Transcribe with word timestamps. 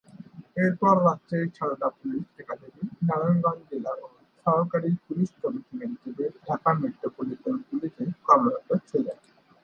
এরপর 0.57 0.95
রাজশাহীর 0.99 1.51
Sarda 1.57 1.89
police 1.97 2.25
academy, 2.39 2.79
Narayanganj 3.07 3.61
জেলা 3.69 3.91
ও 3.97 4.05
সহকারী 4.45 4.89
পুলিশ 5.05 5.29
কমিশনার 5.41 5.89
হিসেবে 5.93 6.23
ঢাকা 6.45 6.71
মেট্রোপলিটন 6.81 7.55
পুলিশ 7.67 7.93
এ 8.01 8.05
কর্মরত 8.25 8.69
ছিলেন। 8.89 9.17